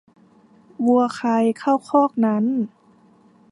[0.85, 1.29] วัวใคร
[1.59, 2.45] เข้าคอกนั้น